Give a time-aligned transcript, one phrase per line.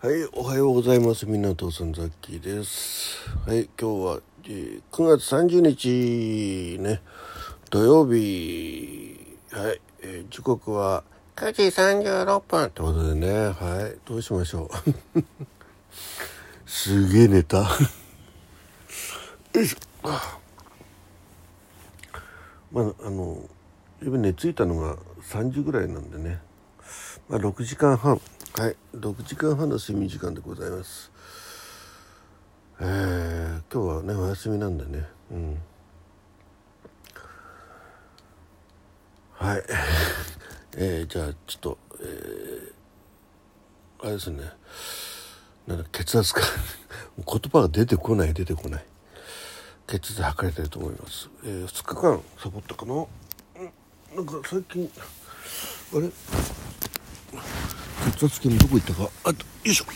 [0.00, 1.26] はい、おはようございます。
[1.26, 3.18] みんな父さんザッキーです。
[3.44, 7.00] はい、今日は、えー9月30日ね、
[7.68, 9.18] 土曜日、
[9.50, 11.02] はい、えー時刻は
[11.34, 15.24] 9時36分ってことでね、はい、どうしましょう。
[16.64, 17.58] すげえ寝た。
[17.58, 17.64] よ
[19.60, 20.10] いしょ。
[22.70, 23.42] まあ、あの、
[24.00, 26.40] 今寝ついたのが3時ぐらいなんでね、
[27.28, 28.20] まあ、6時間半
[28.56, 31.12] はい6時間半の睡眠時間でございます。
[32.80, 35.06] えー、今日はねお休みなんでね。
[35.30, 35.58] うん。
[39.34, 39.62] はい。
[40.76, 42.72] えー、じゃあちょっとえー、
[44.02, 44.50] あれですね。
[45.68, 46.40] なんだ血圧か。
[47.16, 48.84] 言葉が出てこない出てこない。
[49.86, 53.06] 血圧測れてると思います、えー、2日間サボったかな？
[54.14, 54.90] なんか最近
[55.94, 56.10] あれ？
[58.04, 59.10] 血圧計のどこ行ったか。
[59.24, 59.84] あとよいしょ。
[59.84, 59.92] 血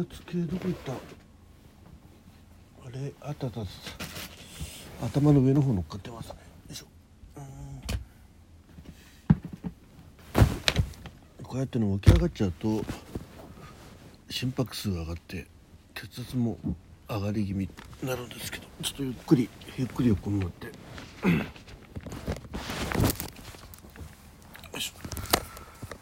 [0.00, 0.92] 圧計どこ行った。
[0.92, 0.96] あ
[2.90, 3.60] れあったあった。
[3.60, 6.28] あった頭の上の方乗っかってます。
[6.28, 6.34] ね
[6.68, 6.86] よいしょ。
[7.36, 7.44] うん。
[11.44, 12.84] こうやっての起き上がっちゃうと
[14.28, 15.46] 心拍数が上がって
[15.94, 16.58] 血圧も
[17.08, 17.68] 上がり気味
[18.02, 20.66] になるんですけどちょっとゆっくりゆっくり横になって。
[20.66, 20.72] よ
[24.76, 25.09] いしょ。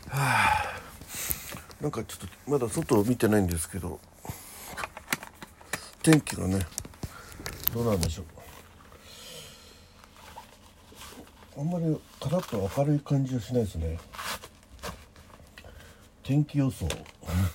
[1.81, 4.01] なんかちょっとまだ外を見てないんですけど
[6.03, 6.67] 天気がね
[7.73, 8.25] どうなんでしょう。
[11.59, 13.99] あんまりカラッと明るい感じはしないですね。
[16.23, 16.87] 天気予想。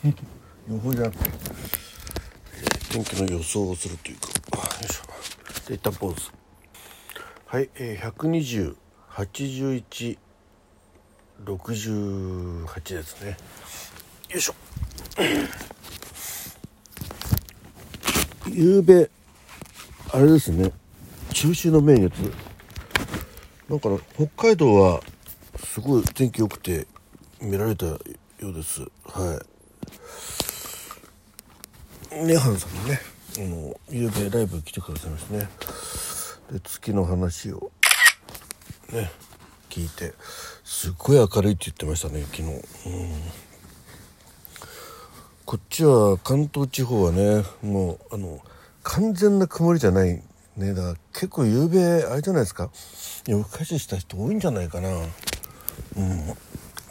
[0.70, 1.32] 予報じゃなくて。
[2.92, 4.28] 天気の予想をするというか。
[4.28, 4.34] よ
[4.84, 5.04] いしょ。
[5.70, 6.30] で一旦ポーズ。
[7.48, 10.18] はい、えー、12081
[11.46, 13.38] 68ですね。
[14.30, 14.56] よいしょ。
[18.48, 19.10] ゆうべ
[20.12, 20.72] あれですね。
[21.34, 22.14] 中秋の名月。
[23.70, 25.02] なんか北海道は
[25.64, 26.88] すごい天気良くて
[27.42, 28.00] 見られたよ
[28.42, 28.82] うです。
[29.06, 29.42] は
[32.12, 32.26] い。
[32.26, 33.00] ねはんさんもね
[33.38, 35.50] あのゆうべライブ来てくださいましたね。
[36.52, 37.72] で月の話を
[38.92, 39.12] ね
[39.70, 40.14] 聞いて。
[40.64, 42.62] すっごい明るいって言ってましたね昨日、うん、
[45.46, 48.40] こっちは関東地方はねもうあの
[48.84, 50.22] 完全な曇りじゃない
[50.58, 50.74] ね。
[50.74, 52.70] だから結構夕べあれじゃないですか。
[53.28, 54.90] 夜更かしした人多いんじゃないかな。
[54.90, 55.08] うん。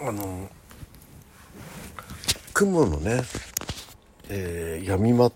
[0.00, 0.48] あの
[2.52, 3.22] 雲のね
[4.28, 5.30] えー、闇間あ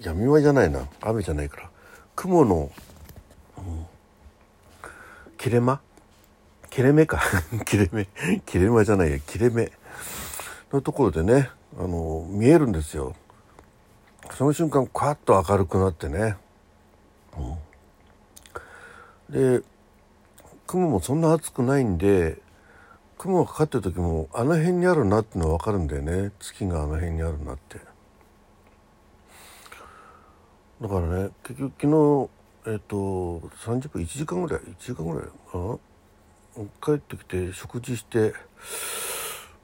[0.00, 0.88] 闇間じゃないな。
[1.00, 1.70] 雨じゃないから。
[2.16, 2.70] 雲の、
[3.58, 3.86] うん、
[5.38, 5.80] 切れ間
[6.72, 7.20] 切れ目か。
[7.66, 8.08] 切れ目。
[8.46, 9.20] 切れ目じゃないや。
[9.20, 9.70] 切れ目。
[10.72, 13.14] のところでねあの見えるんですよ。
[14.30, 16.36] その瞬間カッと明るくなってね、
[17.36, 19.66] うん、で
[20.66, 22.38] 雲もそんな暑くないんで
[23.18, 26.32] 雲がかかってる時もあの辺にあるなってのは分かるんだよね。
[26.40, 27.78] 月があの辺にあるなって。
[30.80, 32.30] だからね結局昨
[32.64, 32.96] 日えっ、と
[33.64, 35.78] 30分1時間ぐらい1時間ぐらいかな。
[36.82, 38.34] 帰ってきて食事して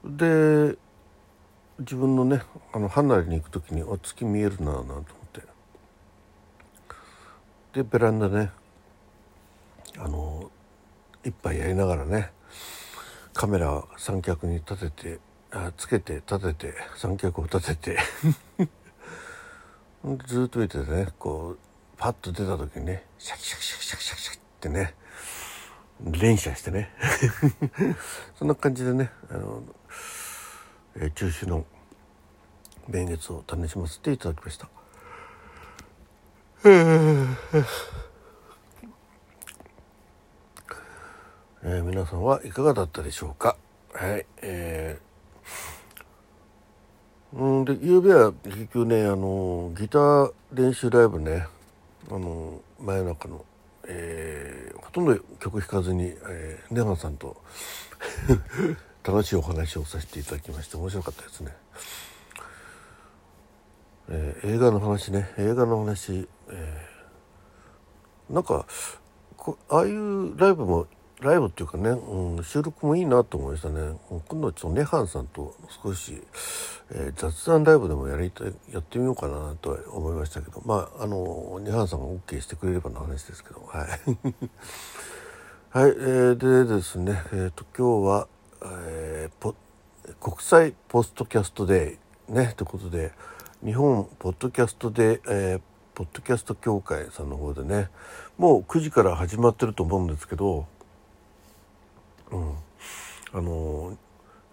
[0.03, 0.75] で
[1.79, 2.41] 自分のね
[2.73, 5.41] あの離れに行く時にあ月見えるななんて思って。
[7.73, 8.51] でベランダね
[9.97, 10.49] あの
[11.23, 12.31] 一杯やりながらね
[13.33, 15.19] カメラ三脚に立てて
[15.51, 17.97] あつけて立てて三脚を立てて。
[20.25, 21.59] ずっと見ててねこう
[21.97, 24.95] パッと出た時にねシャキシャキシャキシャキシャキシャキってね
[26.05, 26.89] 連射してね
[28.37, 29.63] そんな感じでねあの、
[30.95, 31.65] えー、中秋の
[32.87, 34.69] 名月を楽しませていただきました。
[41.61, 43.57] えー、皆さんはいかがだったでしょうか？
[43.93, 51.47] はいえー、うんで昨べは結局ねあのギター練習ライブね
[52.09, 53.45] あの真夜中の
[53.91, 54.58] えー、
[54.89, 57.37] ほとんど曲弾かずに、えー、ネハンさんと
[59.05, 61.55] 楽しいお話をさせていただきまして面白かったですね、
[64.09, 65.31] えー、映画の話ね。
[65.37, 68.65] 映画の話、えー、なんか
[69.69, 70.87] ああいうライブも
[71.21, 73.99] ライブっていうかね、うん、収録もいいなと思いましたね。
[74.09, 76.23] 今度はちょっとネハンさんと少し、
[76.91, 83.89] えー、雑談ライブでもやりたやってみようかなと思いましたけどまああのネハンさんが OK してくれればの話ですけどはい。
[85.71, 88.27] はい、えー、でですねえっ、ー、と今日は、
[88.63, 89.55] えー、ポ
[90.19, 93.11] 国際ポストキャストデーねということで
[93.63, 95.61] 日本ポッドキャストで、えー、
[95.93, 97.89] ポッドキャスト協会さんの方でね
[98.37, 100.65] もう9時から始まってると思うんですけど、
[102.31, 102.55] うん、
[103.33, 103.97] あの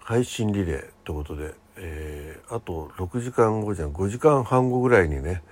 [0.00, 3.92] 配信リレーということで、えー、あと6時間後じゃん。
[3.92, 5.42] 5時間半後ぐらいにね、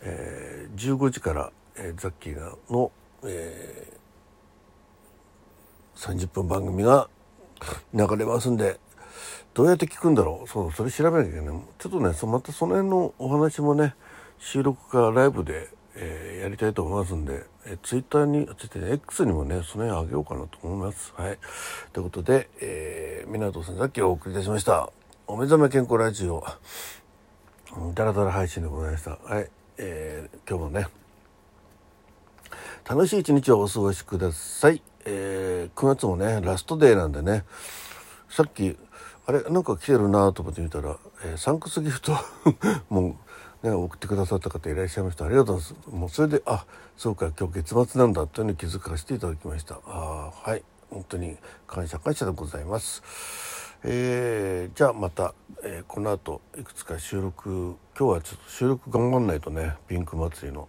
[0.00, 2.90] えー、15時から、えー、ザッキーがの、
[3.24, 7.08] えー、30分番組が
[7.94, 8.80] 流れますんで
[9.54, 10.48] どうやって聞くんだろう？
[10.48, 11.56] そうそれ調べなきゃいけない。
[11.78, 13.94] ちょっとねまたその辺のお話もね
[14.38, 21.12] 収録かライブで、えー、やりたいと思いますんで、えー、ツイッターについて X にもねその辺あげようかなと思います。
[21.16, 21.38] はい。
[21.92, 24.90] ということで、えー、港さんさっきお送りいたしました。
[25.28, 26.44] お目覚め健康ラジオ。
[27.94, 29.12] ダラダラ配信でございました。
[29.22, 29.48] はい、
[29.78, 30.88] えー、今日もね。
[32.88, 37.44] 楽しい一日をお過ごしください、えー、9月もねラストデーなんでね。
[38.28, 38.76] さっき
[39.26, 42.12] あれなんか来てるなと思って見たら、えー、サンクスギフト
[42.90, 43.16] も
[43.62, 45.24] う、ね、送ってくださった方いらっしゃいました。
[45.24, 45.88] ありがとうございます。
[45.88, 46.66] もうそれであ
[46.96, 49.78] そうか今日月末なんだというのに気づかせていただきました。
[49.86, 50.64] あはい。
[50.90, 53.51] 本当に感謝感謝でございます。
[53.84, 55.34] えー、じゃあまた、
[55.64, 60.68] えー、この後いくつか収録今日はちょっと収録頑張んないとねピンク祭りの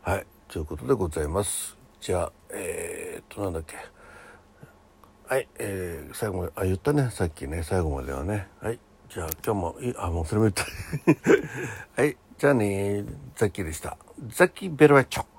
[0.00, 3.76] はいということでございますじゃあえー、っとなんだっけ
[5.28, 8.48] はい、えー、最後まで、あ、言ったね、さっきね、最後まではね。
[8.60, 8.78] はい、
[9.08, 10.66] じゃあ今日もい、あ、もうそれも言った。
[12.02, 13.02] はい、じゃあね、
[13.34, 13.96] ザッキーでした。
[14.28, 15.31] ザッキーベルワチョ。